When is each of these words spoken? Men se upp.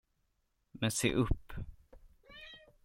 Men 0.73 0.89
se 0.91 1.13
upp. 1.13 1.53